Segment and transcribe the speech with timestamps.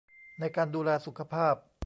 [0.39, 1.55] ในการดูแลสุขภาพ